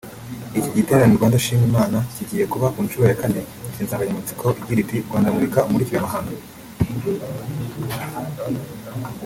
[0.57, 5.65] Iki giterane “Rwanda Shima Imana”kigiye kuba nshuro ya kane gifite insanganyamatsiko igira iti “Rwanda murika
[5.67, 6.33] umurikire amahanga”